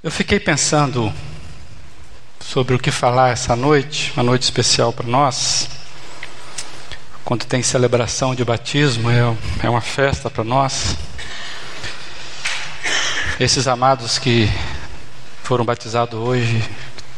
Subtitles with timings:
[0.00, 1.12] Eu fiquei pensando
[2.38, 5.68] sobre o que falar essa noite, uma noite especial para nós.
[7.24, 10.96] Quando tem celebração de batismo, é, é uma festa para nós.
[13.40, 14.48] Esses amados que
[15.42, 16.62] foram batizados hoje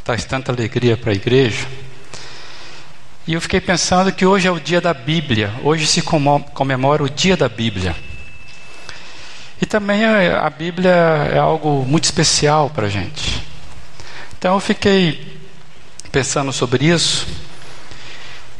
[0.02, 1.66] traz tanta alegria para a igreja.
[3.26, 7.10] E eu fiquei pensando que hoje é o dia da Bíblia, hoje se comemora o
[7.10, 7.94] dia da Bíblia.
[9.60, 10.90] E também a Bíblia
[11.32, 13.42] é algo muito especial para a gente.
[14.38, 15.38] Então eu fiquei
[16.10, 17.26] pensando sobre isso.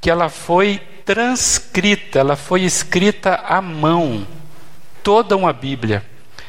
[0.00, 4.26] que ela foi transcrita, ela foi escrita à mão.
[5.02, 6.02] Toda uma Bíblia.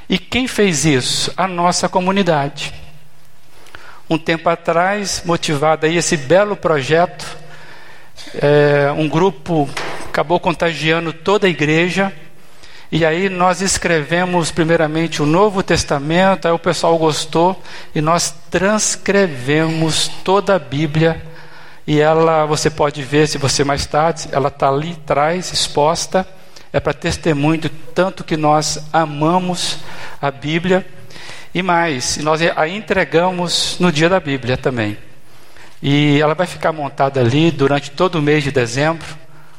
[0.08, 1.34] E quem fez isso?
[1.36, 2.74] A nossa comunidade.
[4.10, 7.26] Um tempo atrás, motivado aí esse belo projeto,
[8.36, 9.70] é, um grupo
[10.08, 12.12] acabou contagiando toda a igreja.
[12.92, 17.62] E aí nós escrevemos primeiramente o Novo Testamento, aí o pessoal gostou
[17.94, 21.22] e nós transcrevemos toda a Bíblia.
[21.86, 26.26] E ela, você pode ver se você mais tarde, ela está ali atrás, exposta.
[26.72, 29.80] É para testemunho de tanto que nós amamos
[30.22, 30.86] a Bíblia.
[31.54, 34.98] E mais, nós a entregamos no dia da Bíblia também.
[35.82, 39.06] E ela vai ficar montada ali durante todo o mês de dezembro,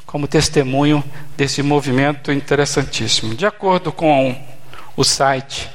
[0.07, 1.03] como testemunho
[1.37, 3.35] desse movimento interessantíssimo.
[3.35, 4.41] De acordo com
[4.97, 5.69] o site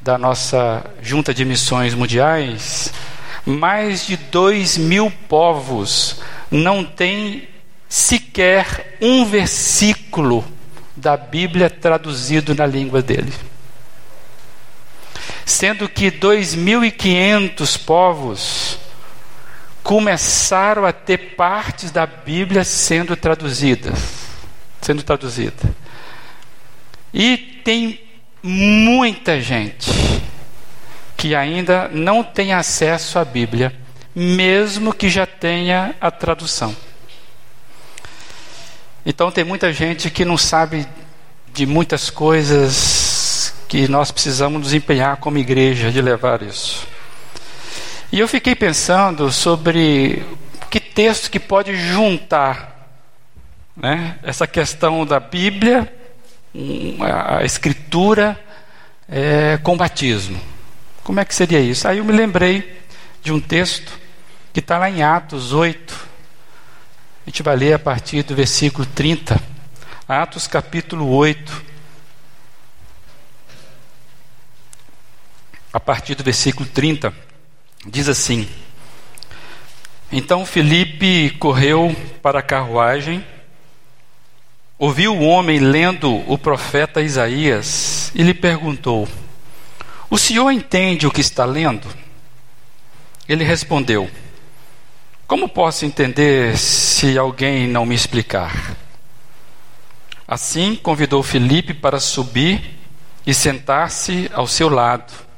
[0.00, 2.92] da nossa Junta de Missões Mundiais,
[3.44, 6.20] mais de dois mil povos
[6.50, 7.48] não têm
[7.88, 10.44] sequer um versículo
[10.96, 13.32] da Bíblia traduzido na língua dele.
[15.44, 18.78] Sendo que 2.500 povos
[19.90, 23.98] começaram a ter partes da Bíblia sendo traduzidas,
[24.80, 25.74] sendo traduzida.
[27.12, 28.00] E tem
[28.40, 29.90] muita gente
[31.16, 33.74] que ainda não tem acesso à Bíblia,
[34.14, 36.76] mesmo que já tenha a tradução.
[39.04, 40.86] Então tem muita gente que não sabe
[41.52, 46.86] de muitas coisas que nós precisamos nos empenhar como igreja de levar isso.
[48.12, 50.26] E eu fiquei pensando sobre
[50.68, 52.90] que texto que pode juntar
[53.76, 55.92] né, essa questão da Bíblia,
[57.00, 58.36] a Escritura,
[59.08, 60.40] é, com batismo.
[61.04, 61.86] Como é que seria isso?
[61.86, 62.82] Aí eu me lembrei
[63.22, 63.96] de um texto
[64.52, 66.08] que está lá em Atos 8.
[67.24, 69.40] A gente vai ler a partir do versículo 30.
[70.08, 71.62] Atos capítulo 8.
[75.72, 77.29] A partir do versículo 30.
[77.86, 78.46] Diz assim:
[80.12, 83.24] Então Felipe correu para a carruagem,
[84.78, 89.08] ouviu o homem lendo o profeta Isaías e lhe perguntou:
[90.10, 91.88] O senhor entende o que está lendo?
[93.26, 94.10] Ele respondeu:
[95.26, 98.76] Como posso entender se alguém não me explicar?
[100.28, 102.78] Assim convidou Felipe para subir
[103.26, 105.29] e sentar-se ao seu lado.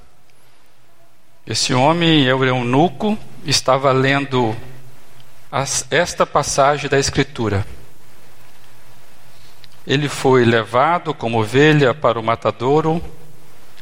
[1.44, 4.56] Esse homem, é o eunuco, estava lendo
[5.90, 7.66] esta passagem da Escritura.
[9.84, 13.02] Ele foi levado como ovelha para o matadouro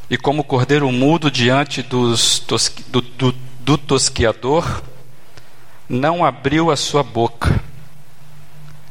[0.09, 2.43] e como cordeiro mudo diante dos,
[2.87, 4.81] do, do, do tosquiador,
[5.87, 7.63] não abriu a sua boca.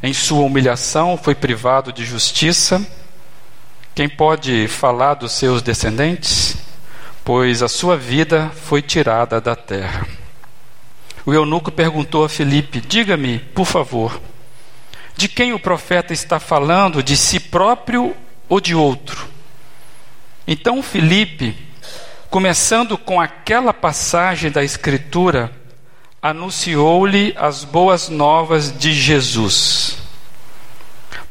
[0.01, 2.87] Em sua humilhação foi privado de justiça.
[3.97, 6.50] Quem pode falar dos seus descendentes?
[7.33, 10.05] Pois a sua vida foi tirada da terra.
[11.25, 14.21] O eunuco perguntou a Felipe: Diga-me, por favor,
[15.17, 18.17] de quem o profeta está falando, de si próprio
[18.49, 19.29] ou de outro?
[20.45, 21.57] Então Felipe,
[22.29, 25.53] começando com aquela passagem da Escritura,
[26.21, 29.99] anunciou-lhe as boas novas de Jesus.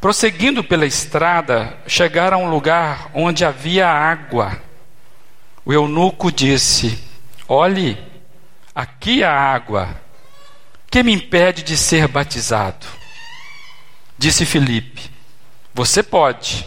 [0.00, 4.69] Prosseguindo pela estrada, chegaram a um lugar onde havia água.
[5.70, 6.98] O eunuco disse:
[7.46, 7.96] Olhe,
[8.74, 9.94] aqui há água.
[10.90, 12.88] Que me impede de ser batizado?
[14.18, 15.08] Disse Felipe:
[15.72, 16.66] Você pode,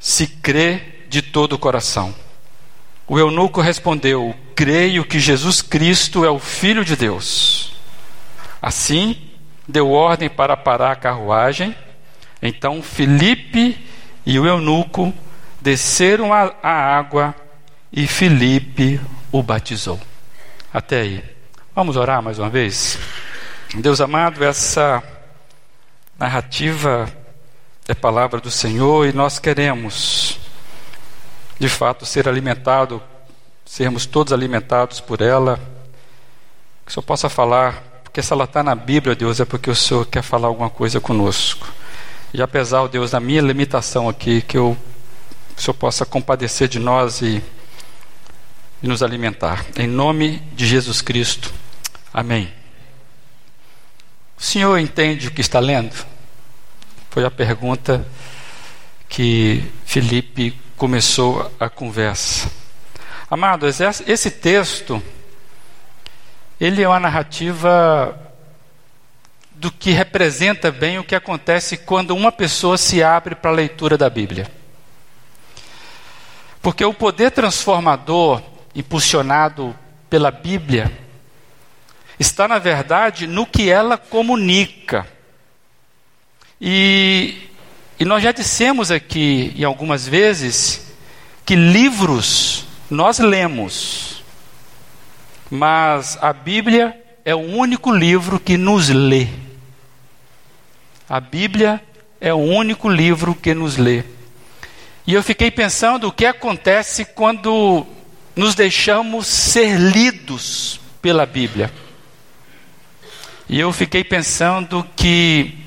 [0.00, 2.14] se crê de todo o coração.
[3.06, 7.74] O eunuco respondeu: Creio que Jesus Cristo é o Filho de Deus.
[8.62, 9.20] Assim,
[9.68, 11.76] deu ordem para parar a carruagem.
[12.40, 13.86] Então, Felipe
[14.24, 15.12] e o eunuco
[15.60, 17.36] desceram a, a água
[17.96, 19.00] e Felipe
[19.30, 20.00] o batizou.
[20.72, 21.24] Até aí.
[21.76, 22.98] Vamos orar mais uma vez?
[23.76, 25.00] Deus amado, essa
[26.18, 27.08] narrativa
[27.86, 30.40] é palavra do Senhor e nós queremos
[31.56, 33.00] de fato ser alimentado,
[33.64, 35.60] sermos todos alimentados por ela.
[36.84, 39.76] Que o Senhor possa falar, porque se ela está na Bíblia, Deus, é porque o
[39.76, 41.72] Senhor quer falar alguma coisa conosco.
[42.32, 44.76] E apesar, Deus, da minha limitação aqui, que eu,
[45.56, 47.40] o Senhor possa compadecer de nós e,
[48.84, 49.64] e nos alimentar.
[49.78, 51.50] Em nome de Jesus Cristo.
[52.12, 52.52] Amém.
[54.38, 55.96] O Senhor entende o que está lendo?
[57.08, 58.06] Foi a pergunta
[59.08, 62.50] que Felipe começou a conversa.
[63.30, 65.02] Amados, esse texto
[66.60, 68.20] ele é uma narrativa
[69.52, 73.96] do que representa bem o que acontece quando uma pessoa se abre para a leitura
[73.96, 74.46] da Bíblia.
[76.60, 78.42] Porque o poder transformador
[78.74, 79.76] impulsionado
[80.10, 80.90] pela Bíblia
[82.18, 85.06] está, na verdade, no que ela comunica.
[86.60, 87.50] E
[87.98, 90.92] e nós já dissemos aqui, em algumas vezes,
[91.46, 94.24] que livros nós lemos,
[95.48, 99.28] mas a Bíblia é o único livro que nos lê.
[101.08, 101.80] A Bíblia
[102.20, 104.02] é o único livro que nos lê.
[105.06, 107.86] E eu fiquei pensando o que acontece quando
[108.36, 111.72] nos deixamos ser lidos pela Bíblia.
[113.48, 115.58] E eu fiquei pensando que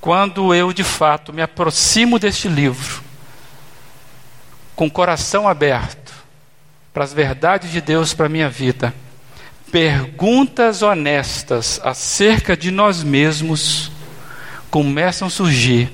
[0.00, 3.02] quando eu de fato me aproximo deste livro,
[4.74, 6.12] com o coração aberto
[6.92, 8.94] para as verdades de Deus para a minha vida,
[9.70, 13.90] perguntas honestas acerca de nós mesmos
[14.70, 15.90] começam a surgir.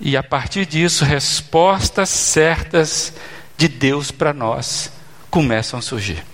[0.00, 3.14] E a partir disso, respostas certas
[3.56, 4.92] de Deus para nós
[5.30, 6.24] começam a surgir.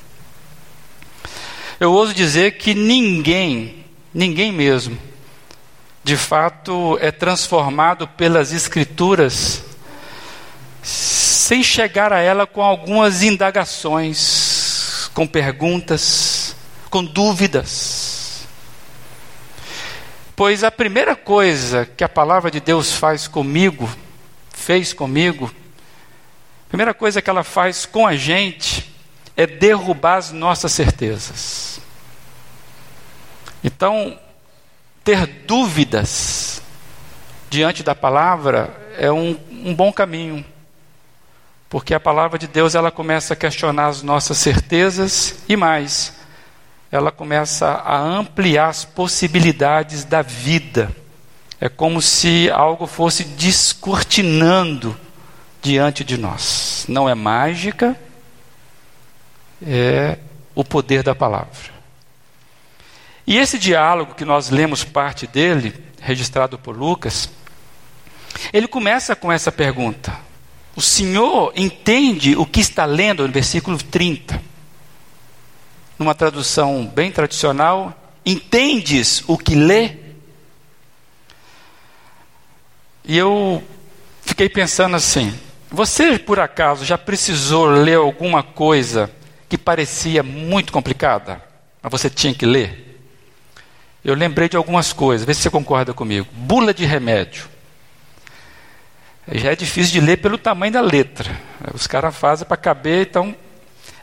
[1.78, 4.96] Eu ouso dizer que ninguém, ninguém mesmo,
[6.04, 9.64] de fato é transformado pelas Escrituras,
[10.82, 16.56] sem chegar a ela com algumas indagações, com perguntas,
[16.90, 18.46] com dúvidas.
[20.34, 23.88] Pois a primeira coisa que a palavra de Deus faz comigo,
[24.50, 25.52] fez comigo,
[26.72, 28.90] primeira coisa que ela faz com a gente
[29.36, 31.82] é derrubar as nossas certezas.
[33.62, 34.18] Então,
[35.04, 36.62] ter dúvidas
[37.50, 40.42] diante da palavra é um, um bom caminho,
[41.68, 46.14] porque a palavra de Deus ela começa a questionar as nossas certezas e mais,
[46.90, 50.90] ela começa a ampliar as possibilidades da vida.
[51.60, 54.98] É como se algo fosse descortinando
[55.62, 56.84] diante de nós.
[56.88, 57.96] Não é mágica,
[59.64, 60.18] é
[60.54, 61.72] o poder da palavra.
[63.26, 67.30] E esse diálogo que nós lemos parte dele, registrado por Lucas,
[68.52, 70.18] ele começa com essa pergunta:
[70.74, 74.42] O Senhor entende o que está lendo no versículo 30.
[75.98, 79.96] Numa tradução bem tradicional, entendes o que lê?
[83.04, 83.62] E eu
[84.22, 85.32] fiquei pensando assim:
[85.72, 89.10] você por acaso já precisou ler alguma coisa
[89.48, 91.42] que parecia muito complicada,
[91.82, 93.00] mas você tinha que ler?
[94.04, 96.26] Eu lembrei de algumas coisas, vê se você concorda comigo.
[96.32, 97.48] Bula de remédio.
[99.30, 101.30] Já é difícil de ler pelo tamanho da letra.
[101.72, 103.34] Os caras fazem para caber, então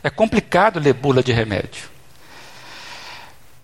[0.02, 1.88] é complicado ler bula de remédio.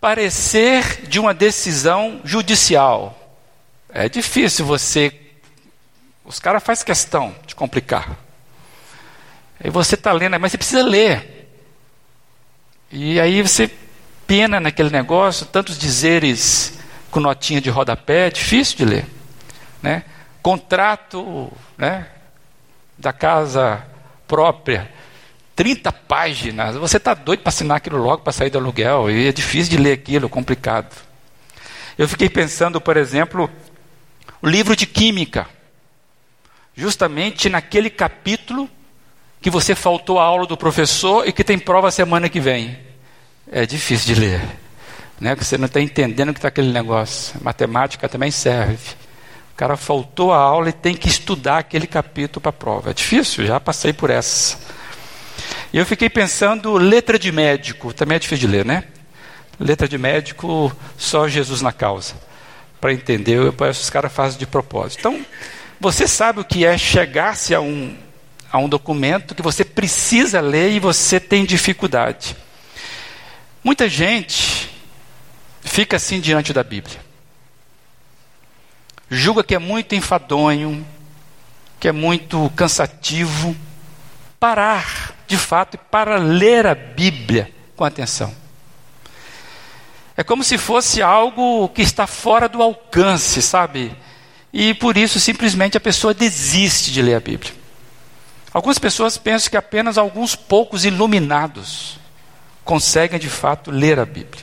[0.00, 3.18] Parecer de uma decisão judicial.
[3.88, 5.25] É difícil você
[6.26, 8.16] os caras fazem questão de complicar.
[9.62, 11.48] Aí você está lendo, mas você precisa ler.
[12.90, 13.70] E aí você
[14.26, 16.78] pena naquele negócio, tantos dizeres
[17.10, 19.06] com notinha de rodapé, é difícil de ler.
[19.80, 20.02] Né?
[20.42, 22.08] Contrato né,
[22.98, 23.86] da casa
[24.26, 24.90] própria,
[25.54, 26.76] 30 páginas.
[26.76, 29.10] Você está doido para assinar aquilo logo para sair do aluguel.
[29.10, 30.92] E é difícil de ler aquilo, complicado.
[31.96, 33.48] Eu fiquei pensando, por exemplo,
[34.42, 35.55] o livro de química
[36.76, 38.68] justamente naquele capítulo
[39.40, 42.78] que você faltou a aula do professor e que tem prova semana que vem.
[43.50, 44.40] É difícil de ler,
[45.20, 45.34] né?
[45.36, 47.38] Você não está entendendo o que está aquele negócio.
[47.42, 48.94] Matemática também serve.
[49.52, 52.90] O cara faltou a aula e tem que estudar aquele capítulo para a prova.
[52.90, 54.58] É difícil, já passei por essa.
[55.72, 58.84] E eu fiquei pensando, letra de médico, também é difícil de ler, né?
[59.58, 62.14] Letra de médico, só Jesus na causa.
[62.80, 65.00] Para entender, eu, os caras fazem de propósito.
[65.00, 65.24] Então,
[65.80, 67.96] você sabe o que é chegar-se a um,
[68.50, 72.36] a um documento que você precisa ler e você tem dificuldade.
[73.62, 74.70] Muita gente
[75.62, 77.00] fica assim diante da Bíblia.
[79.10, 80.86] Julga que é muito enfadonho,
[81.78, 83.54] que é muito cansativo.
[84.38, 88.34] Parar, de fato, para ler a Bíblia com atenção.
[90.16, 93.94] É como se fosse algo que está fora do alcance, sabe?
[94.58, 97.52] E por isso simplesmente a pessoa desiste de ler a Bíblia.
[98.54, 101.98] Algumas pessoas pensam que apenas alguns poucos iluminados
[102.64, 104.42] conseguem de fato ler a Bíblia.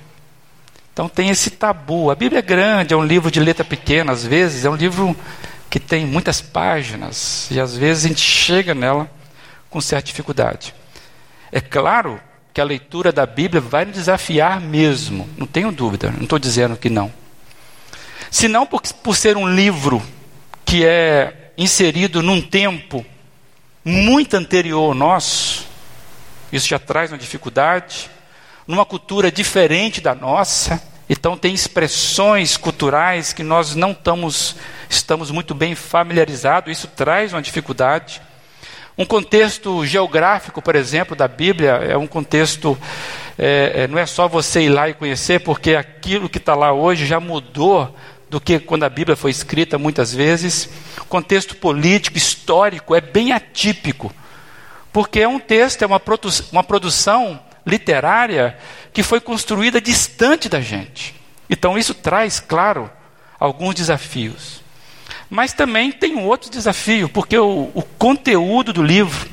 [0.93, 2.11] Então tem esse tabu.
[2.11, 5.17] A Bíblia é grande, é um livro de letra pequena, às vezes, é um livro
[5.67, 9.09] que tem muitas páginas, e às vezes a gente chega nela
[9.67, 10.75] com certa dificuldade.
[11.51, 12.21] É claro
[12.53, 16.77] que a leitura da Bíblia vai nos desafiar mesmo, não tenho dúvida, não estou dizendo
[16.77, 17.11] que não.
[18.33, 20.01] Se não por, por ser um livro
[20.65, 23.05] que é inserido num tempo
[23.85, 25.67] muito anterior ao nosso,
[26.51, 28.09] isso já traz uma dificuldade,
[28.65, 34.55] numa cultura diferente da nossa, então tem expressões culturais que nós não estamos,
[34.89, 38.19] estamos muito bem familiarizados, isso traz uma dificuldade.
[38.97, 42.75] Um contexto geográfico, por exemplo, da Bíblia é um contexto,
[43.37, 46.73] é, é, não é só você ir lá e conhecer, porque aquilo que está lá
[46.73, 47.95] hoje já mudou
[48.33, 50.67] do que quando a Bíblia foi escrita muitas vezes.
[50.97, 54.11] O contexto político, histórico é bem atípico,
[54.91, 58.57] porque é um texto, é uma, produ uma produção literária
[58.91, 61.13] que foi construída distante da gente.
[61.47, 62.89] Então isso traz, claro,
[63.39, 64.63] alguns desafios.
[65.29, 69.29] Mas também tem um outro desafio, porque o, o conteúdo do livro,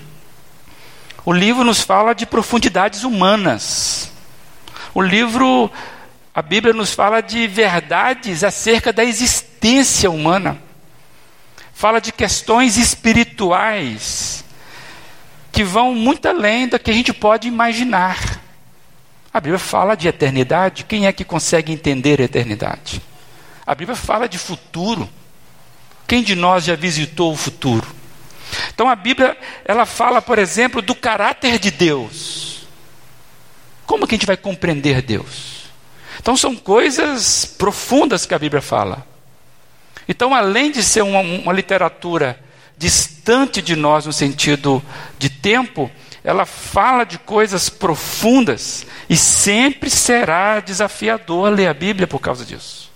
[1.25, 4.13] o livro nos fala de profundidades humanas.
[4.93, 5.71] O livro
[6.35, 10.63] a Bíblia nos fala de verdades acerca da existência humana.
[11.73, 14.45] Fala de questões espirituais
[15.51, 18.41] que vão muito além do que a gente pode imaginar.
[19.33, 20.85] A Bíblia fala de eternidade.
[20.85, 23.03] Quem é que consegue entender a eternidade?
[23.67, 25.09] A Bíblia fala de futuro.
[26.07, 27.87] Quem de nós já visitou o futuro?
[28.73, 32.67] Então a Bíblia, ela fala, por exemplo, do caráter de Deus.
[33.85, 35.60] Como que a gente vai compreender Deus?
[36.21, 39.07] Então são coisas profundas que a Bíblia fala.
[40.07, 42.39] Então, além de ser uma, uma literatura
[42.77, 44.83] distante de nós no sentido
[45.19, 45.91] de tempo,
[46.23, 52.91] ela fala de coisas profundas e sempre será desafiador ler a Bíblia por causa disso.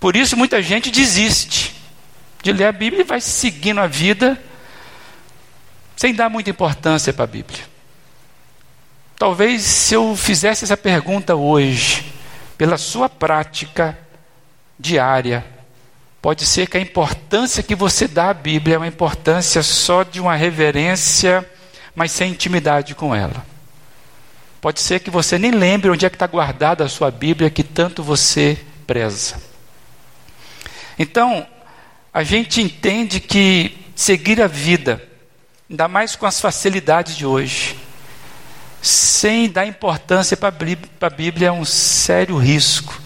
[0.00, 1.74] Por isso, muita gente desiste
[2.42, 4.42] de ler a Bíblia e vai seguindo a vida
[5.94, 7.75] sem dar muita importância para a Bíblia.
[9.18, 12.12] Talvez se eu fizesse essa pergunta hoje,
[12.58, 13.98] pela sua prática
[14.78, 15.44] diária,
[16.20, 20.20] pode ser que a importância que você dá à Bíblia é uma importância só de
[20.20, 21.48] uma reverência,
[21.94, 23.44] mas sem intimidade com ela.
[24.60, 27.62] Pode ser que você nem lembre onde é que está guardada a sua Bíblia que
[27.62, 29.40] tanto você preza.
[30.98, 31.46] Então,
[32.12, 35.02] a gente entende que seguir a vida,
[35.70, 37.76] ainda mais com as facilidades de hoje,
[38.86, 43.00] sem dar importância para a Bíblia, é um sério risco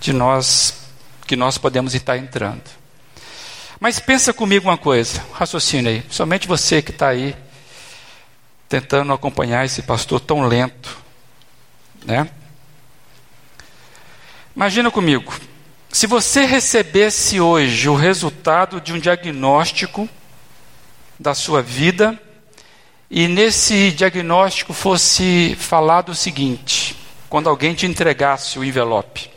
[0.00, 0.82] de nós
[1.26, 2.62] que nós podemos estar entrando.
[3.78, 7.36] Mas pensa comigo uma coisa, raciocina aí, somente você que está aí
[8.66, 10.96] tentando acompanhar esse pastor tão lento,
[12.04, 12.28] né?
[14.56, 15.34] Imagina comigo,
[15.90, 20.08] se você recebesse hoje o resultado de um diagnóstico
[21.20, 22.18] da sua vida
[23.16, 26.96] e nesse diagnóstico fosse falado o seguinte,
[27.28, 29.30] quando alguém te entregasse o envelope: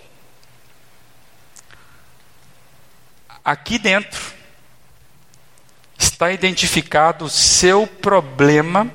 [3.45, 4.33] aqui dentro
[5.95, 8.91] está identificado o seu problema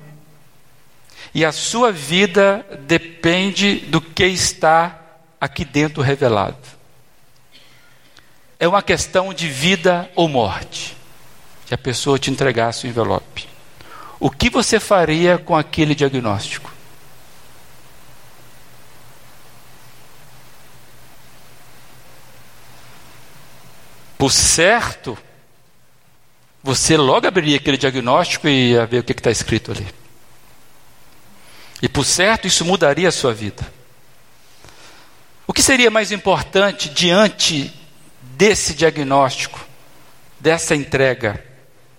[1.32, 4.98] e a sua vida depende do que está
[5.40, 6.58] aqui dentro revelado.
[8.58, 10.96] É uma questão de vida ou morte.
[11.68, 13.51] Se a pessoa te entregasse o envelope,
[14.22, 16.72] o que você faria com aquele diagnóstico?
[24.16, 25.18] Por certo,
[26.62, 29.92] você logo abriria aquele diagnóstico e ia ver o que está escrito ali.
[31.82, 33.66] E por certo, isso mudaria a sua vida.
[35.48, 37.74] O que seria mais importante diante
[38.22, 39.66] desse diagnóstico,
[40.38, 41.51] dessa entrega?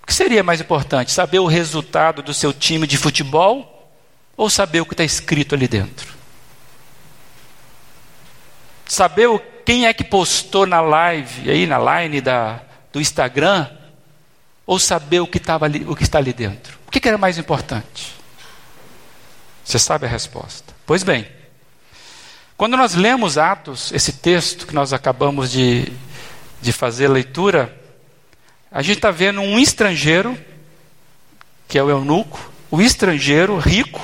[0.03, 1.11] O que seria mais importante?
[1.11, 3.89] Saber o resultado do seu time de futebol
[4.35, 6.13] ou saber o que está escrito ali dentro?
[8.85, 13.69] Saber o, quem é que postou na live, aí na line da, do Instagram,
[14.67, 16.77] ou saber o que, tava ali, o que está ali dentro?
[16.85, 18.13] O que, que era mais importante?
[19.63, 20.73] Você sabe a resposta.
[20.85, 21.27] Pois bem,
[22.57, 25.91] quando nós lemos Atos, esse texto que nós acabamos de,
[26.61, 27.73] de fazer leitura,
[28.73, 30.35] a gente está vendo um estrangeiro,
[31.67, 34.01] que é o eunuco, o estrangeiro rico,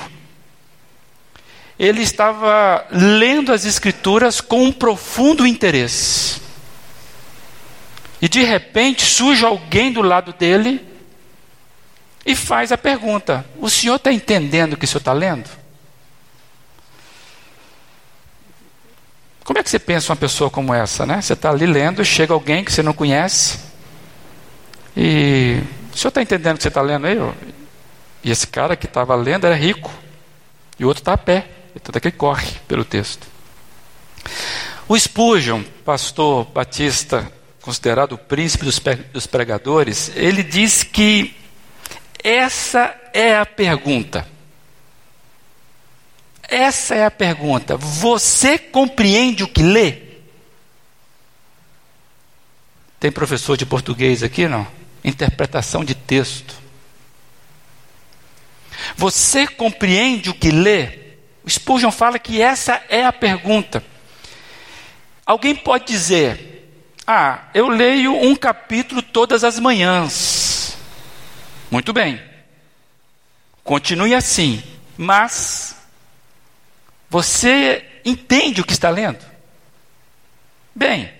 [1.76, 6.40] ele estava lendo as Escrituras com um profundo interesse.
[8.22, 10.86] E de repente surge alguém do lado dele
[12.24, 15.48] e faz a pergunta: O senhor está entendendo o que o senhor está lendo?
[19.42, 21.20] Como é que você pensa uma pessoa como essa, né?
[21.20, 23.69] Você está ali lendo, chega alguém que você não conhece,
[24.96, 25.60] e
[25.92, 27.16] o senhor está entendendo o que você está lendo aí?
[28.22, 29.92] E esse cara que estava lendo era rico,
[30.78, 31.48] e o outro está a pé,
[31.82, 33.26] tanto é que ele corre pelo texto.
[34.88, 38.64] O Spurgeon, pastor batista, considerado o príncipe
[39.12, 41.36] dos pregadores, ele diz que
[42.22, 44.26] essa é a pergunta.
[46.42, 47.76] Essa é a pergunta.
[47.76, 50.02] Você compreende o que lê?
[52.98, 54.66] Tem professor de português aqui, não?
[55.04, 56.54] Interpretação de texto.
[58.96, 60.98] Você compreende o que lê?
[61.44, 63.82] O Spurgeon fala que essa é a pergunta.
[65.24, 66.70] Alguém pode dizer:
[67.06, 70.76] Ah, eu leio um capítulo todas as manhãs.
[71.70, 72.20] Muito bem.
[73.62, 74.62] Continue assim.
[74.96, 75.76] Mas
[77.08, 79.24] você entende o que está lendo?
[80.74, 81.12] Bem,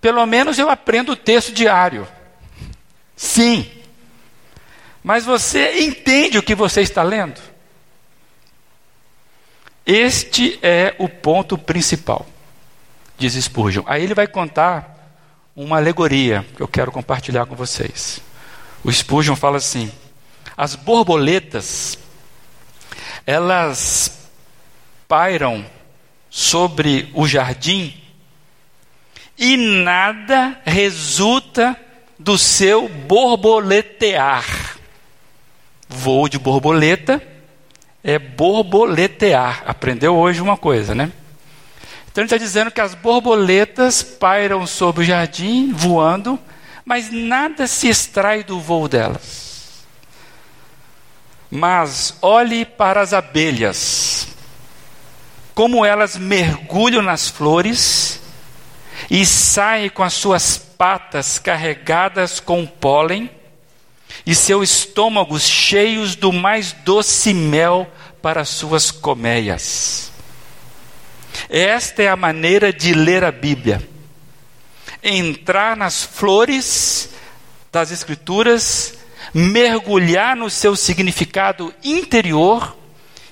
[0.00, 2.06] pelo menos eu aprendo o texto diário.
[3.16, 3.68] Sim.
[5.02, 7.40] Mas você entende o que você está lendo?
[9.86, 12.26] Este é o ponto principal,
[13.16, 13.84] diz Spurgeon.
[13.86, 14.96] Aí ele vai contar
[15.54, 18.20] uma alegoria que eu quero compartilhar com vocês.
[18.82, 19.90] O Spurgeon fala assim:
[20.56, 21.96] as borboletas,
[23.24, 24.28] elas
[25.06, 25.64] pairam
[26.28, 27.94] sobre o jardim
[29.38, 31.78] e nada resulta
[32.18, 34.76] do seu borboletear.
[35.88, 37.22] Voo de borboleta
[38.02, 39.62] é borboletear.
[39.66, 41.12] Aprendeu hoje uma coisa, né?
[42.10, 46.38] Então ele está dizendo que as borboletas pairam sobre o jardim, voando,
[46.84, 49.84] mas nada se extrai do voo delas.
[51.50, 54.28] Mas olhe para as abelhas
[55.56, 58.05] como elas mergulham nas flores
[59.10, 63.30] e saem com as suas patas carregadas com pólen
[64.24, 70.10] e seus estômagos cheios do mais doce mel para suas colmeias.
[71.48, 73.86] Esta é a maneira de ler a Bíblia.
[75.02, 77.10] Entrar nas flores
[77.70, 78.94] das Escrituras,
[79.32, 82.76] mergulhar no seu significado interior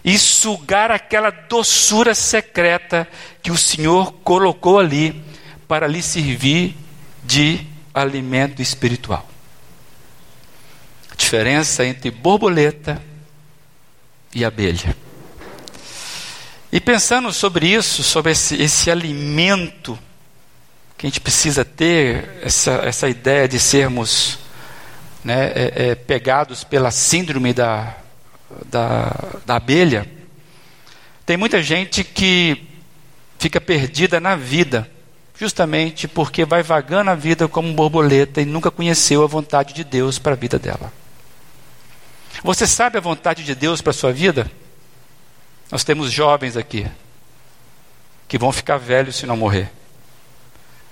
[0.04, 3.08] e sugar aquela doçura secreta
[3.42, 5.24] que o Senhor colocou ali
[5.66, 6.76] para lhe servir
[7.22, 9.28] de alimento espiritual.
[11.10, 13.00] A diferença entre borboleta
[14.34, 14.96] e abelha.
[16.72, 19.96] E pensando sobre isso, sobre esse, esse alimento
[20.98, 24.38] que a gente precisa ter, essa, essa ideia de sermos
[25.22, 27.96] né, é, é, pegados pela síndrome da,
[28.66, 29.12] da,
[29.46, 30.06] da abelha,
[31.24, 32.66] tem muita gente que
[33.38, 34.90] fica perdida na vida,
[35.38, 40.18] justamente porque vai vagando a vida como borboleta e nunca conheceu a vontade de Deus
[40.18, 40.92] para a vida dela.
[42.42, 44.50] Você sabe a vontade de Deus para a sua vida?
[45.70, 46.86] Nós temos jovens aqui
[48.28, 49.70] que vão ficar velhos se não morrer.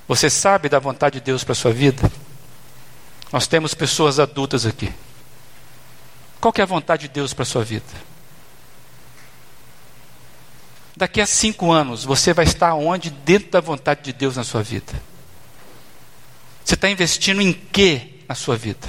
[0.08, 2.10] Você sabe da vontade de Deus para a sua vida?
[3.32, 4.92] Nós temos pessoas adultas aqui.
[6.40, 8.11] Qual é a vontade de Deus para a sua vida?
[11.02, 14.62] Daqui a cinco anos, você vai estar onde dentro da vontade de Deus na sua
[14.62, 14.92] vida?
[16.64, 18.86] Você está investindo em quê na sua vida?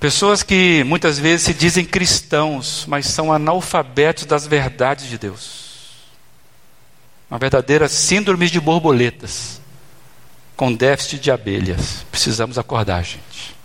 [0.00, 6.08] Pessoas que muitas vezes se dizem cristãos, mas são analfabetos das verdades de Deus.
[7.30, 9.60] Uma verdadeira síndrome de borboletas,
[10.56, 12.04] com déficit de abelhas.
[12.10, 13.55] Precisamos acordar, gente.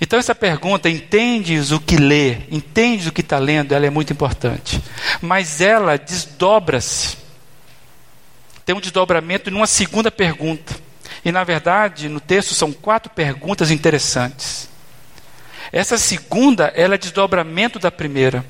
[0.00, 4.12] Então, essa pergunta, entendes o que lê, entendes o que está lendo, ela é muito
[4.12, 4.80] importante.
[5.20, 7.16] Mas ela desdobra-se.
[8.64, 10.76] Tem um desdobramento numa segunda pergunta.
[11.24, 14.68] E, na verdade, no texto são quatro perguntas interessantes.
[15.72, 18.44] Essa segunda, ela é desdobramento da primeira.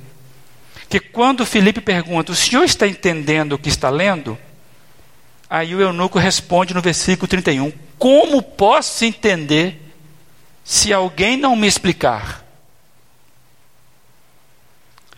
[0.89, 4.39] Que quando Felipe pergunta, o senhor está entendendo o que está lendo?
[5.49, 9.88] Aí o eunuco responde no versículo 31, como posso entender
[10.69, 12.45] se alguém não me explicar?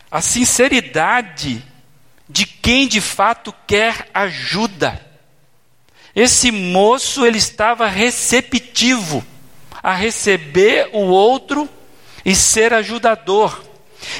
[0.09, 1.61] A sinceridade
[2.29, 5.05] de quem de fato quer ajuda.
[6.15, 9.25] Esse moço ele estava receptivo
[9.83, 11.67] a receber o outro
[12.23, 13.61] e ser ajudador.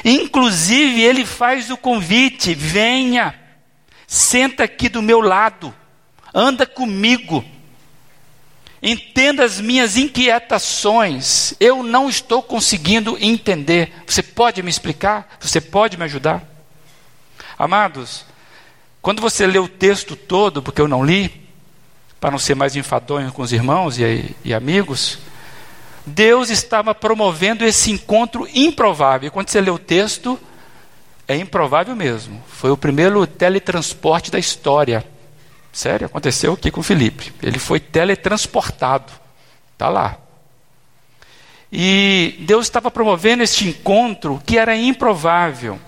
[0.04, 3.40] Inclusive, ele faz o convite: venha,
[4.06, 5.74] senta aqui do meu lado,
[6.34, 7.46] anda comigo,
[8.82, 11.54] entenda as minhas inquietações.
[11.60, 13.94] Eu não estou conseguindo entender.
[14.08, 15.38] Você pode me explicar?
[15.40, 16.44] Você pode me ajudar?
[17.58, 18.26] Amados,
[19.02, 21.48] quando você lê o texto todo, porque eu não li,
[22.20, 25.20] para não ser mais enfadonho com os irmãos e, e amigos,
[26.06, 29.32] Deus estava promovendo esse encontro improvável.
[29.32, 30.40] Quando você lê o texto,
[31.28, 32.44] é improvável mesmo.
[32.48, 35.06] Foi o primeiro teletransporte da história.
[35.72, 37.34] Sério, aconteceu aqui com Felipe.
[37.42, 39.12] Ele foi teletransportado.
[39.74, 40.18] Está lá.
[41.72, 45.80] E Deus estava promovendo este encontro que era improvável.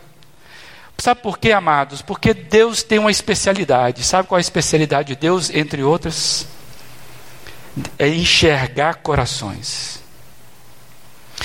[0.97, 2.01] Sabe por quê, amados?
[2.01, 4.03] Porque Deus tem uma especialidade.
[4.03, 6.47] Sabe qual é a especialidade de Deus, entre outras?
[7.99, 10.01] É enxergar corações.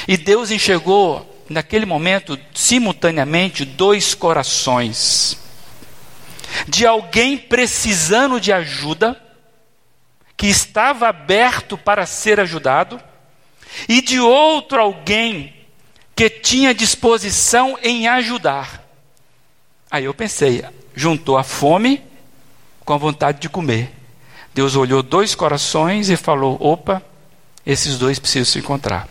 [0.07, 5.37] E Deus enxergou, naquele momento, simultaneamente, dois corações.
[6.67, 9.21] De alguém precisando de ajuda,
[10.37, 13.01] que estava aberto para ser ajudado,
[13.89, 15.55] e de outro alguém
[16.15, 18.85] que tinha disposição em ajudar.
[19.91, 22.03] Aí eu pensei, juntou a fome
[22.85, 23.91] com a vontade de comer.
[24.55, 27.03] Deus olhou dois corações e falou: opa,
[27.65, 29.09] esses dois precisam se encontrar.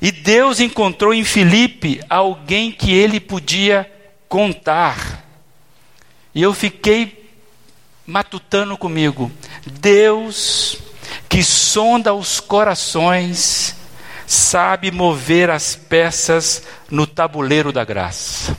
[0.00, 3.90] E Deus encontrou em Filipe alguém que ele podia
[4.28, 5.26] contar.
[6.40, 7.30] E eu fiquei
[8.06, 9.30] matutando comigo.
[9.66, 10.78] Deus
[11.28, 13.76] que sonda os corações,
[14.26, 18.56] sabe mover as peças no tabuleiro da graça.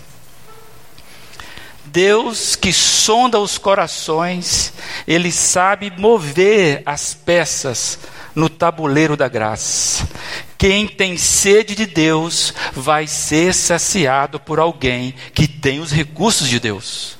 [1.84, 4.72] Deus que sonda os corações,
[5.08, 7.98] ele sabe mover as peças
[8.36, 10.08] no tabuleiro da graça.
[10.56, 16.60] Quem tem sede de Deus vai ser saciado por alguém que tem os recursos de
[16.60, 17.20] Deus.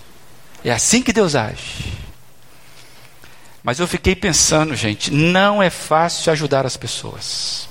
[0.64, 1.94] É assim que Deus age.
[3.64, 7.68] Mas eu fiquei pensando, gente, não é fácil ajudar as pessoas.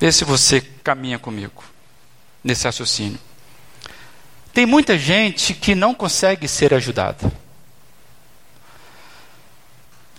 [0.00, 1.62] Vê se você caminha comigo
[2.42, 3.18] nesse raciocínio.
[4.52, 7.32] Tem muita gente que não consegue ser ajudada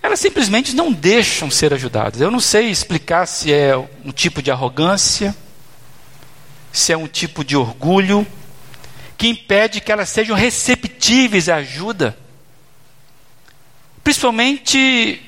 [0.03, 2.19] elas simplesmente não deixam ser ajudadas.
[2.19, 5.33] Eu não sei explicar se é um tipo de arrogância,
[6.73, 8.27] se é um tipo de orgulho,
[9.23, 12.17] que impede que elas sejam receptíveis à ajuda.
[14.03, 15.21] Principalmente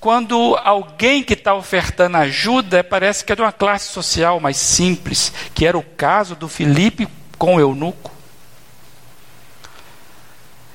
[0.00, 5.30] quando alguém que está ofertando ajuda parece que é de uma classe social mais simples,
[5.54, 8.10] que era o caso do Filipe com o eunuco.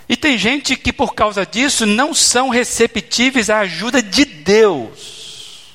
[0.08, 5.74] E tem gente que, por causa disso, não são receptíveis à ajuda de Deus.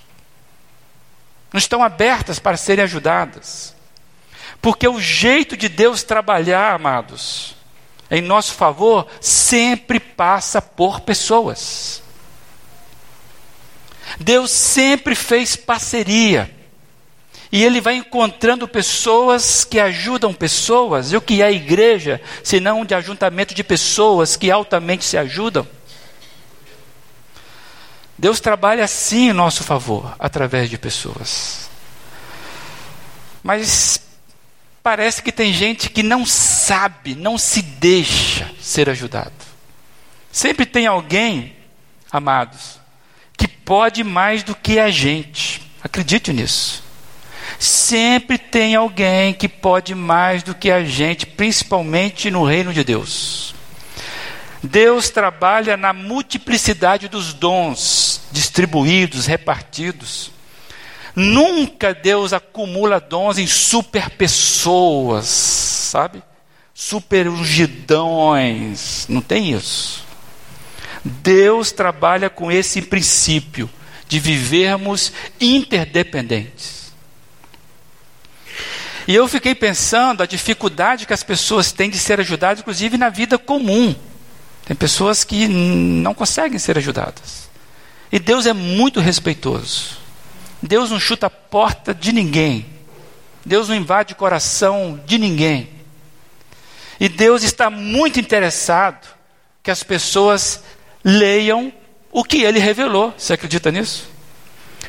[1.52, 3.74] não estão abertas para serem ajudadas.
[4.64, 7.54] Porque o jeito de Deus trabalhar, amados,
[8.10, 12.02] em nosso favor, sempre passa por pessoas.
[14.18, 16.50] Deus sempre fez parceria.
[17.52, 21.12] E ele vai encontrando pessoas que ajudam pessoas.
[21.12, 25.68] E o que é a igreja, senão de ajuntamento de pessoas que altamente se ajudam?
[28.16, 31.68] Deus trabalha assim em nosso favor, através de pessoas.
[33.42, 34.00] Mas
[34.84, 39.32] parece que tem gente que não sabe, não se deixa ser ajudado.
[40.30, 41.56] Sempre tem alguém,
[42.12, 42.78] amados,
[43.34, 45.62] que pode mais do que a gente.
[45.82, 46.84] Acredite nisso.
[47.58, 53.54] Sempre tem alguém que pode mais do que a gente, principalmente no reino de Deus.
[54.62, 60.33] Deus trabalha na multiplicidade dos dons distribuídos, repartidos.
[61.14, 66.22] Nunca Deus acumula dons em super pessoas, sabe?
[66.74, 69.06] Super ungidões.
[69.08, 70.04] Não tem isso.
[71.04, 73.70] Deus trabalha com esse princípio
[74.08, 76.92] de vivermos interdependentes.
[79.06, 83.10] E eu fiquei pensando a dificuldade que as pessoas têm de ser ajudadas, inclusive na
[83.10, 83.94] vida comum.
[84.64, 87.50] Tem pessoas que não conseguem ser ajudadas.
[88.10, 90.03] E Deus é muito respeitoso.
[90.66, 92.64] Deus não chuta a porta de ninguém.
[93.44, 95.68] Deus não invade o coração de ninguém.
[96.98, 99.06] E Deus está muito interessado
[99.62, 100.64] que as pessoas
[101.04, 101.70] leiam
[102.10, 103.12] o que ele revelou.
[103.16, 104.08] Você acredita nisso?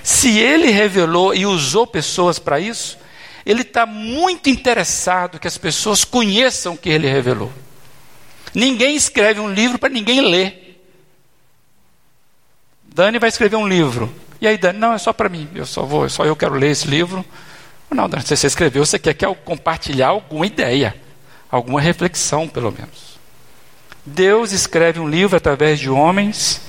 [0.02, 2.98] Se ele revelou e usou pessoas para isso,
[3.46, 7.52] ele está muito interessado que as pessoas conheçam o que ele revelou.
[8.54, 10.82] Ninguém escreve um livro para ninguém ler.
[12.82, 14.10] Dani vai escrever um livro.
[14.40, 15.48] E aí, Dani, não, é só para mim.
[15.56, 17.26] Eu só vou, só eu quero ler esse livro.
[17.90, 20.96] Não, Dani, você escreveu, você quer, quer compartilhar alguma ideia,
[21.50, 23.16] alguma reflexão, pelo menos.
[24.06, 26.62] Deus escreve um livro através de homens,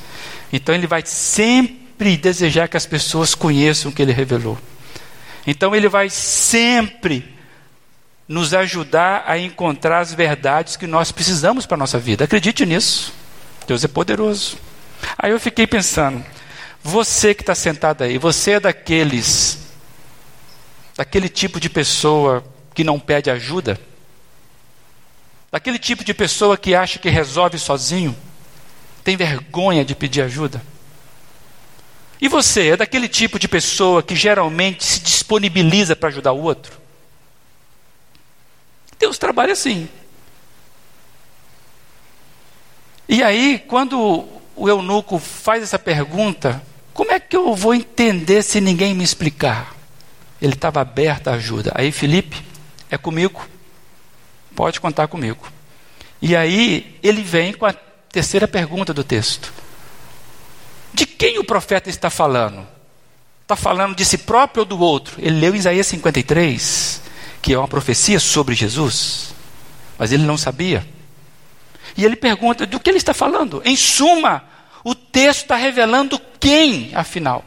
[0.53, 4.57] então ele vai sempre desejar que as pessoas conheçam o que ele revelou.
[5.47, 7.37] Então ele vai sempre
[8.29, 12.25] nos ajudar a encontrar as verdades que nós precisamos para a nossa vida.
[12.25, 13.13] Acredite nisso.
[13.67, 14.57] Deus é poderoso.
[15.19, 16.25] Aí eu fiquei pensando,
[16.87, 19.59] você que está sentado aí, você é daqueles,
[20.97, 23.79] daquele tipo de pessoa que não pede ajuda?
[25.51, 28.17] Daquele tipo de pessoa que acha que resolve sozinho,
[29.03, 30.63] tem vergonha de pedir ajuda.
[32.21, 36.81] E você é daquele tipo de pessoa que geralmente se disponibiliza para ajudar o outro?
[38.97, 39.89] Deus trabalha assim.
[43.09, 46.63] E aí, quando o eunuco faz essa pergunta,
[46.97, 49.77] como é que eu vou entender se ninguém me explicar?
[50.41, 51.71] Ele estava aberto à ajuda.
[51.75, 52.43] Aí, Felipe,
[52.91, 53.47] é comigo.
[54.55, 55.47] Pode contar comigo.
[56.23, 57.75] E aí ele vem com a
[58.11, 59.53] terceira pergunta do texto:
[60.95, 62.67] De quem o profeta está falando?
[63.43, 65.17] Está falando de si próprio ou do outro?
[65.19, 67.03] Ele leu Isaías 53,
[67.43, 69.35] que é uma profecia sobre Jesus,
[69.99, 70.89] mas ele não sabia.
[71.95, 73.61] E ele pergunta: do que ele está falando?
[73.67, 74.56] Em suma,
[74.87, 77.45] o texto está revelando quem, afinal.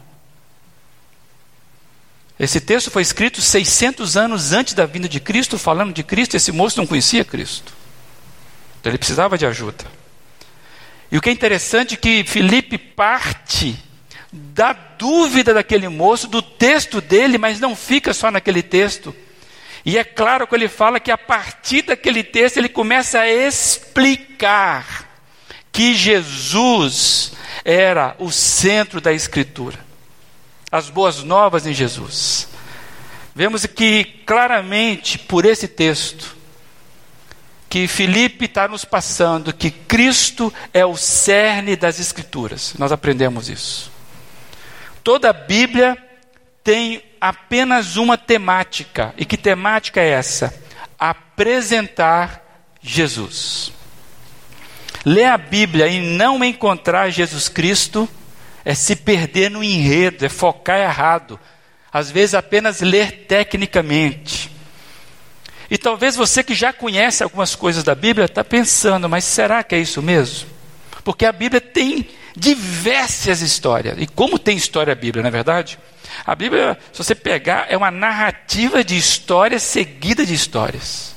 [2.38, 6.52] Esse texto foi escrito 600 anos antes da vinda de Cristo, falando de Cristo, esse
[6.52, 7.72] moço não conhecia Cristo.
[8.78, 9.86] Então ele precisava de ajuda.
[11.10, 13.74] E o que é interessante é que Felipe parte
[14.30, 19.16] da dúvida daquele moço, do texto dele, mas não fica só naquele texto.
[19.82, 25.09] E é claro que ele fala que a partir daquele texto ele começa a explicar
[25.72, 27.32] que Jesus
[27.64, 29.90] era o centro da Escritura
[30.70, 32.48] as boas novas em Jesus.
[33.34, 36.36] Vemos que claramente por esse texto
[37.68, 42.74] que Filipe está nos passando que Cristo é o cerne das Escrituras.
[42.78, 43.90] Nós aprendemos isso.
[45.02, 45.96] Toda a Bíblia
[46.62, 49.14] tem apenas uma temática.
[49.16, 50.54] E que temática é essa?
[50.98, 52.44] Apresentar
[52.82, 53.72] Jesus.
[55.04, 58.08] Ler a Bíblia e não encontrar Jesus Cristo
[58.64, 61.40] é se perder no enredo, é focar errado.
[61.92, 64.50] Às vezes apenas ler tecnicamente.
[65.70, 69.74] E talvez você que já conhece algumas coisas da Bíblia está pensando, mas será que
[69.74, 70.48] é isso mesmo?
[71.04, 73.96] Porque a Bíblia tem diversas histórias.
[73.98, 75.78] E como tem história a Bíblia, não é verdade?
[76.26, 81.14] A Bíblia, se você pegar, é uma narrativa de histórias seguida de histórias.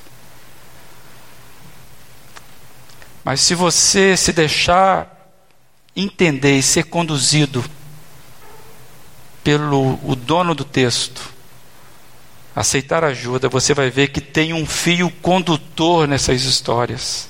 [3.24, 5.10] Mas se você se deixar
[5.96, 7.64] entender e ser conduzido
[9.44, 11.34] pelo o dono do texto,
[12.56, 17.30] aceitar ajuda, você vai ver que tem um fio condutor nessas histórias,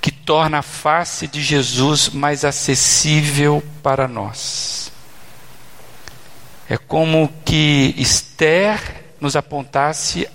[0.00, 4.92] que torna a face de Jesus mais acessível para nós.
[6.68, 10.28] É como que Esther nos apontasse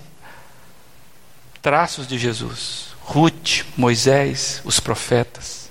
[1.62, 5.69] traços de Jesus, Ruth, Moisés, os profetas,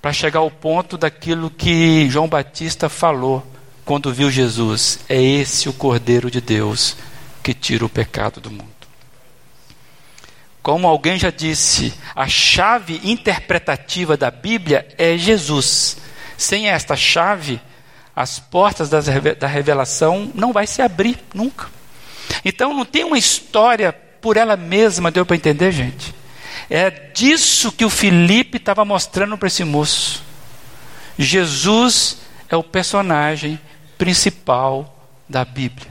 [0.00, 3.44] para chegar ao ponto daquilo que João Batista falou
[3.84, 6.96] quando viu Jesus: é esse o Cordeiro de Deus
[7.42, 8.76] que tira o pecado do mundo.
[10.62, 15.96] Como alguém já disse, a chave interpretativa da Bíblia é Jesus.
[16.36, 17.60] Sem esta chave,
[18.14, 21.68] as portas da revelação não vai se abrir nunca.
[22.44, 23.92] Então não tem uma história
[24.26, 26.12] por ela mesma, deu para entender, gente?
[26.68, 30.20] É disso que o Felipe estava mostrando para esse moço.
[31.16, 33.56] Jesus é o personagem
[33.96, 35.86] principal da Bíblia.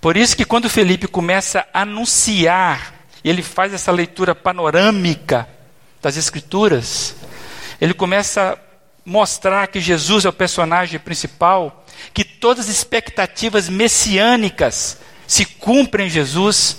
[0.00, 5.48] Por isso que quando Felipe começa a anunciar, ele faz essa leitura panorâmica
[6.02, 7.14] das Escrituras,
[7.80, 8.58] ele começa a
[9.08, 14.98] mostrar que Jesus é o personagem principal, que todas as expectativas messiânicas
[15.30, 16.78] se cumprem em Jesus,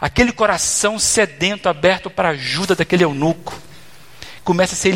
[0.00, 3.52] aquele coração sedento, aberto para a ajuda daquele eunuco,
[4.44, 4.94] começa a ser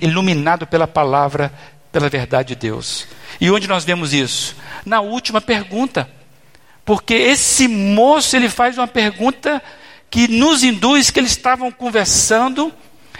[0.00, 1.52] iluminado pela palavra,
[1.90, 3.08] pela verdade de Deus.
[3.40, 4.54] E onde nós vemos isso?
[4.84, 6.08] Na última pergunta.
[6.84, 9.60] Porque esse moço, ele faz uma pergunta
[10.08, 12.72] que nos induz que eles estavam conversando,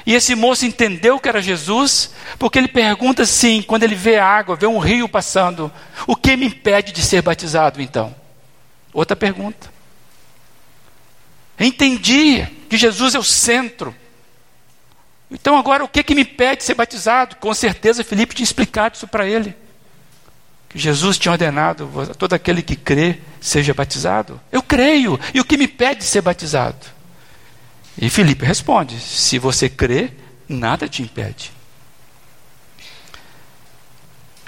[0.07, 4.25] e esse moço entendeu que era Jesus, porque ele pergunta assim, quando ele vê a
[4.25, 5.73] água, vê um rio passando,
[6.07, 8.15] o que me impede de ser batizado então?
[8.97, 9.71] Outra pergunta.
[11.61, 13.95] Entendi que Jesus é o centro.
[15.31, 17.37] Então agora o que, que me impede de ser batizado?
[17.37, 19.55] Com certeza Felipe tinha explicado isso para ele
[20.71, 24.41] que Jesus tinha ordenado todo aquele que crê seja batizado?
[24.51, 25.21] Eu creio.
[25.35, 26.87] E o que me pede ser batizado?
[27.99, 30.11] E Filipe responde: se você crê,
[30.49, 31.53] nada te impede.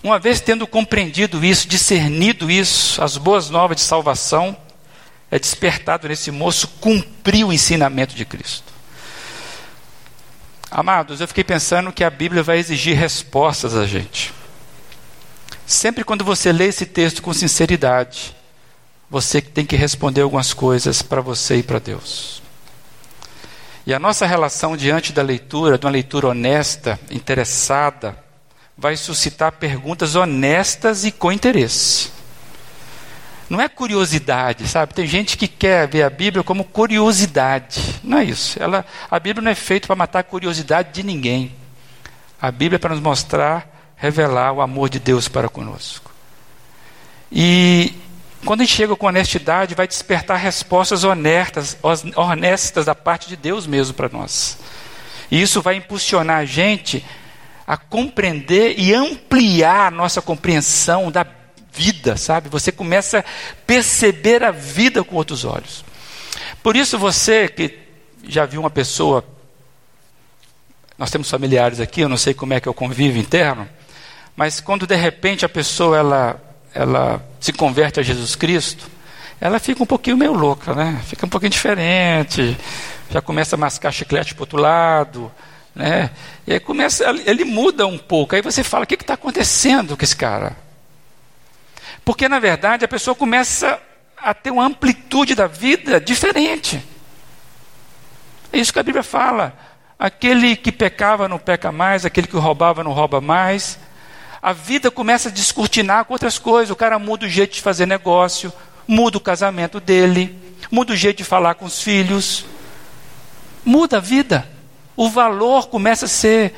[0.03, 4.57] Uma vez tendo compreendido isso, discernido isso, as boas novas de salvação,
[5.31, 8.73] é despertado nesse moço cumprir o ensinamento de Cristo.
[10.71, 14.33] Amados, eu fiquei pensando que a Bíblia vai exigir respostas a gente.
[15.67, 18.37] Sempre quando você lê esse texto com sinceridade,
[19.11, 22.43] você tem que responder algumas coisas para você e para Deus.
[23.87, 28.17] E a nossa relação diante da leitura, de uma leitura honesta, interessada,
[28.79, 32.13] vai suscitar perguntas honestas e com interesse.
[33.51, 34.95] Não é curiosidade, sabe?
[34.95, 38.01] Tem gente que quer ver a Bíblia como curiosidade.
[38.05, 38.63] Não é isso.
[38.63, 41.53] Ela, a Bíblia não é feita para matar a curiosidade de ninguém.
[42.41, 46.13] A Bíblia é para nos mostrar revelar o amor de Deus para conosco.
[47.33, 47.93] E
[48.45, 51.77] quando a gente chega com honestidade, vai despertar respostas honestas,
[52.15, 54.57] honestas da parte de Deus mesmo para nós.
[55.31, 57.05] E isso vai impulsionar a gente
[57.69, 61.27] a compreender e ampliar a nossa compreensão da
[61.71, 62.49] vida, sabe?
[62.49, 63.25] Você começa a
[63.67, 65.85] perceber a vida com outros olhos.
[66.63, 67.79] Por isso, você que
[68.27, 69.23] já viu uma pessoa,
[70.97, 73.69] nós temos familiares aqui, eu não sei como é que é o convívio interno,
[74.35, 78.89] mas quando de repente a pessoa ela, ela se converte a Jesus Cristo,
[79.39, 81.03] ela fica um pouquinho meio louca, né?
[81.05, 82.57] Fica um pouquinho diferente,
[83.11, 85.31] já começa a mascar chiclete para outro lado,
[85.79, 86.11] né?
[86.45, 88.35] E aí começa, ele muda um pouco.
[88.35, 90.57] Aí você fala, o que está acontecendo com esse cara?
[92.05, 93.81] Porque na verdade a pessoa começa
[94.17, 96.83] a ter uma amplitude da vida diferente.
[98.53, 99.57] É isso que a Bíblia fala.
[99.97, 103.79] Aquele que pecava não peca mais, aquele que roubava não rouba mais,
[104.43, 106.71] a vida começa a descortinar com outras coisas.
[106.71, 108.53] O cara muda o jeito de fazer negócio,
[108.87, 110.37] muda o casamento dele,
[110.73, 112.45] muda o jeito de falar com os filhos,
[113.65, 114.58] muda a vida.
[114.99, 116.53] O valor começa a ser.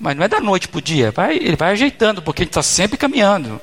[0.00, 2.50] Mas não é da noite para o dia, vai, ele vai ajeitando, porque a gente
[2.50, 3.60] está sempre caminhando.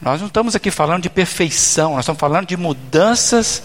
[0.00, 3.64] Nós não estamos aqui falando de perfeição, nós estamos falando de mudanças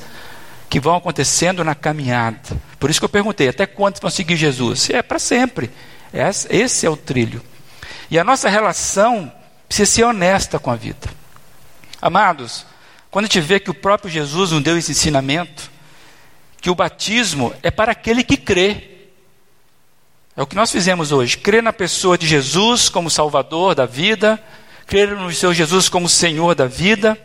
[0.68, 2.40] que vão acontecendo na caminhada.
[2.80, 4.90] Por isso que eu perguntei: até quando vão seguir Jesus?
[4.90, 5.70] É para sempre.
[6.50, 7.44] Esse é o trilho.
[8.10, 9.32] E a nossa relação
[9.68, 11.08] precisa ser honesta com a vida.
[12.02, 12.66] Amados,
[13.12, 15.70] quando a gente vê que o próprio Jesus nos deu esse ensinamento,
[16.60, 18.97] que o batismo é para aquele que crê.
[20.38, 21.36] É o que nós fizemos hoje.
[21.36, 24.40] Crer na pessoa de Jesus como Salvador da vida,
[24.86, 27.18] crer no seu Jesus como Senhor da vida.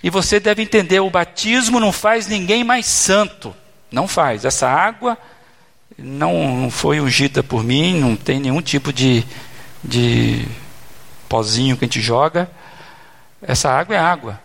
[0.00, 3.52] E você deve entender: o batismo não faz ninguém mais santo.
[3.90, 4.44] Não faz.
[4.44, 5.18] Essa água
[5.98, 9.26] não, não foi ungida por mim, não tem nenhum tipo de
[9.82, 10.46] de
[11.28, 12.50] pozinho que a gente joga.
[13.42, 14.40] Essa água é água.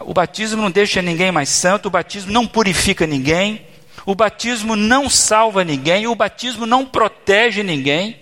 [0.00, 3.66] O batismo não deixa ninguém mais santo, o batismo não purifica ninguém,
[4.06, 8.16] o batismo não salva ninguém, o batismo não protege ninguém.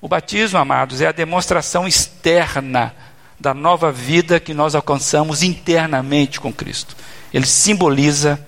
[0.00, 2.94] O batismo, amados, é a demonstração externa
[3.38, 6.96] da nova vida que nós alcançamos internamente com Cristo.
[7.34, 8.44] Ele simboliza,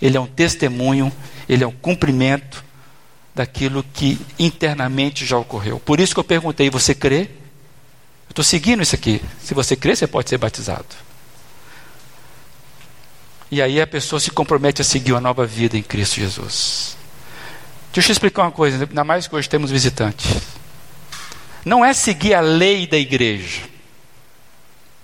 [0.00, 1.12] ele é um testemunho,
[1.48, 2.64] ele é um cumprimento
[3.34, 5.80] daquilo que internamente já ocorreu.
[5.80, 7.22] Por isso que eu perguntei: você crê?
[7.22, 9.20] Eu estou seguindo isso aqui.
[9.40, 10.86] Se você crê, você pode ser batizado.
[13.54, 16.96] E aí a pessoa se compromete a seguir uma nova vida em Cristo Jesus.
[17.92, 20.42] Deixa eu explicar uma coisa, ainda mais que hoje temos visitantes.
[21.64, 23.62] Não é seguir a lei da igreja.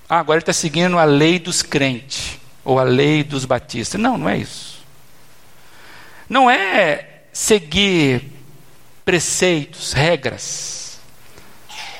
[0.09, 4.01] Ah, agora ele está seguindo a lei dos crentes, ou a lei dos batistas.
[4.01, 4.80] Não, não é isso.
[6.28, 8.32] Não é seguir
[9.05, 10.98] preceitos, regras.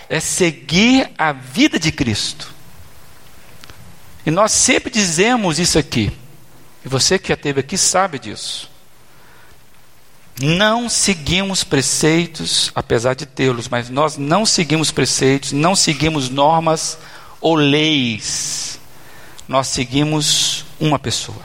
[0.09, 2.53] É seguir a vida de Cristo.
[4.27, 6.13] E nós sempre dizemos isso aqui.
[6.85, 8.71] E você que já esteve aqui sabe disso.
[10.41, 16.99] Não seguimos preceitos, apesar de tê-los, mas nós não seguimos preceitos, não seguimos normas
[17.41, 18.81] ou leis.
[19.47, 21.45] Nós seguimos uma pessoa.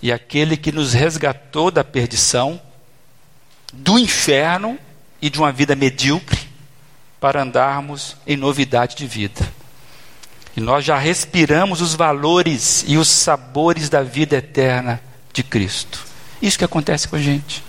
[0.00, 2.60] E aquele que nos resgatou da perdição,
[3.72, 4.78] do inferno
[5.20, 6.40] e de uma vida medíocre,
[7.20, 9.52] para andarmos em novidade de vida.
[10.56, 15.00] E nós já respiramos os valores e os sabores da vida eterna
[15.32, 16.02] de Cristo.
[16.40, 17.62] Isso que acontece com a gente.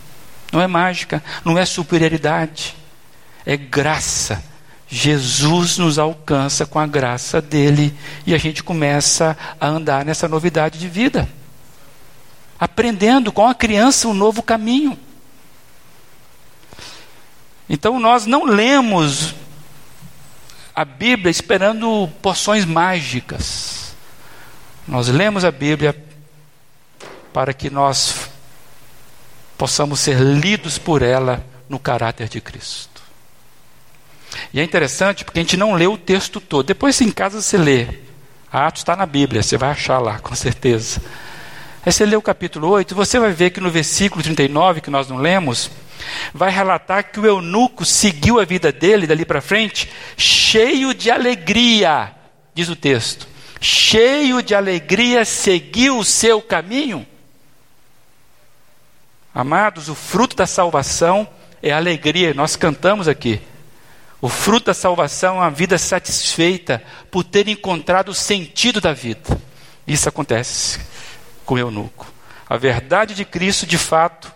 [0.53, 2.73] Não é mágica, não é superioridade,
[3.45, 4.41] é graça.
[4.87, 7.93] Jesus nos alcança com a graça dele
[8.25, 11.27] e a gente começa a andar nessa novidade de vida.
[12.57, 14.97] Aprendendo com a criança um novo caminho.
[17.69, 19.35] Então nós não lemos
[20.77, 23.95] a Bíblia esperando poções mágicas.
[24.87, 25.97] Nós lemos a Bíblia
[27.33, 28.29] para que nós
[29.57, 33.01] possamos ser lidos por ela no caráter de Cristo.
[34.53, 36.67] E é interessante porque a gente não lê o texto todo.
[36.67, 37.87] Depois, em casa, você lê.
[38.51, 41.01] Atos está na Bíblia, você vai achar lá, com certeza.
[41.83, 45.07] Aí você lê o capítulo 8, você vai ver que no versículo 39, que nós
[45.07, 45.71] não lemos,
[46.33, 52.13] vai relatar que o eunuco seguiu a vida dele dali para frente, cheio de alegria,
[52.53, 53.27] diz o texto.
[53.59, 57.05] Cheio de alegria, seguiu o seu caminho.
[59.33, 61.27] Amados, o fruto da salvação
[61.61, 63.41] é alegria, nós cantamos aqui.
[64.19, 69.39] O fruto da salvação é uma vida satisfeita por ter encontrado o sentido da vida.
[69.85, 70.79] Isso acontece
[71.45, 72.11] com o eunuco.
[72.49, 74.31] A verdade de Cristo, de fato,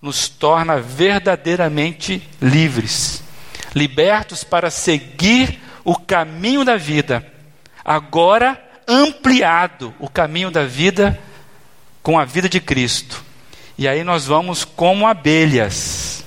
[0.00, 3.22] nos torna verdadeiramente livres,
[3.74, 7.26] libertos para seguir o caminho da vida,
[7.84, 11.18] agora ampliado o caminho da vida
[12.02, 13.24] com a vida de Cristo.
[13.76, 16.24] E aí nós vamos como abelhas,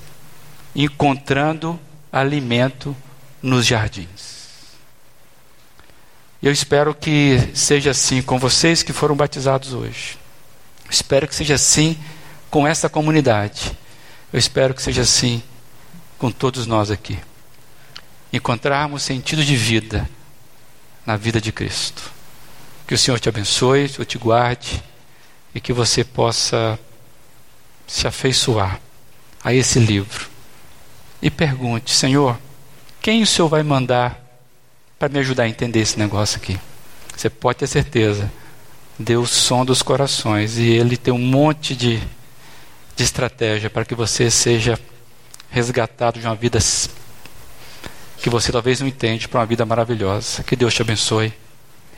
[0.74, 1.78] encontrando
[2.12, 2.96] alimento
[3.42, 4.32] nos jardins.
[6.42, 10.18] Eu espero que seja assim com vocês que foram batizados hoje.
[10.90, 11.96] Espero que seja assim
[12.52, 13.72] com essa comunidade.
[14.30, 15.42] Eu espero que seja assim
[16.18, 17.18] com todos nós aqui.
[18.30, 20.08] Encontrarmos sentido de vida
[21.06, 22.12] na vida de Cristo.
[22.86, 24.82] Que o Senhor te abençoe, que te guarde
[25.54, 26.78] e que você possa
[27.86, 28.78] se afeiçoar
[29.42, 30.28] a esse livro.
[31.22, 32.38] E pergunte: Senhor,
[33.00, 34.20] quem o Senhor vai mandar
[34.98, 36.60] para me ajudar a entender esse negócio aqui?
[37.16, 38.30] Você pode ter certeza.
[38.98, 42.02] Deus sonda os corações e Ele tem um monte de
[42.96, 44.78] de estratégia para que você seja
[45.50, 46.58] resgatado de uma vida
[48.18, 50.42] que você talvez não entende para uma vida maravilhosa.
[50.42, 51.32] Que Deus te abençoe.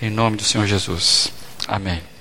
[0.01, 1.33] Em nome do Senhor Jesus.
[1.69, 2.03] Amém.